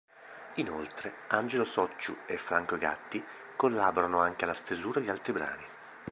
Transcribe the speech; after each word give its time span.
Inoltre, 0.55 1.13
Angelo 1.27 1.63
Sotgiu 1.63 2.17
e 2.25 2.35
Franco 2.39 2.75
Gatti 2.75 3.23
collaborano 3.55 4.17
anche 4.19 4.45
alla 4.45 4.55
stesura 4.55 4.99
di 4.99 5.11
altri 5.11 5.31
brani. 5.31 5.63